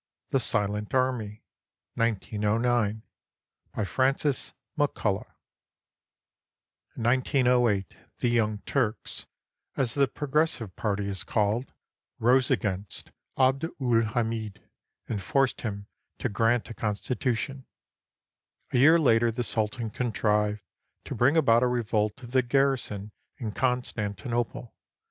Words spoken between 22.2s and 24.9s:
of the garrison in Constantinople.